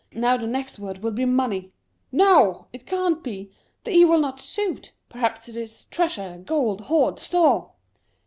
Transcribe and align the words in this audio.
"Now 0.13 0.35
the 0.35 0.47
next 0.47 0.79
word 0.79 1.03
will 1.03 1.11
be 1.11 1.25
money. 1.25 1.73
No! 2.11 2.65
it 2.73 2.87
can't 2.87 3.21
be, 3.23 3.51
the 3.83 3.93
e 3.95 4.03
will 4.03 4.17
not 4.17 4.39
suit; 4.41 4.93
perhaps 5.09 5.47
it 5.47 5.55
is 5.55 5.85
treasure, 5.85 6.41
gold, 6.43 6.81
hoard, 6.85 7.19
store." 7.19 7.73